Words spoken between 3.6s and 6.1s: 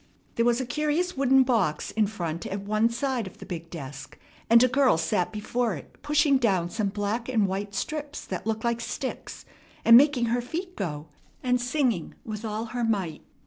desk, and a girl sat before it